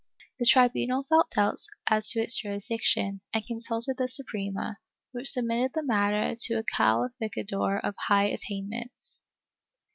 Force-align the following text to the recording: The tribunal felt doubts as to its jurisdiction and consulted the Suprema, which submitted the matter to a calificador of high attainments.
The 0.39 0.47
tribunal 0.47 1.03
felt 1.09 1.29
doubts 1.29 1.69
as 1.87 2.09
to 2.09 2.21
its 2.21 2.41
jurisdiction 2.41 3.21
and 3.35 3.45
consulted 3.45 3.97
the 3.99 4.07
Suprema, 4.07 4.79
which 5.11 5.29
submitted 5.29 5.73
the 5.75 5.83
matter 5.83 6.35
to 6.35 6.55
a 6.57 6.63
calificador 6.63 7.79
of 7.83 7.93
high 8.07 8.23
attainments. 8.25 9.21